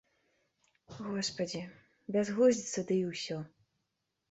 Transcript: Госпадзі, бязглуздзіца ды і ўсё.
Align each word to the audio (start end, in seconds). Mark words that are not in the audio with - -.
Госпадзі, 1.01 1.61
бязглуздзіца 2.17 2.79
ды 2.91 3.01
і 3.05 3.07
ўсё. 3.13 3.41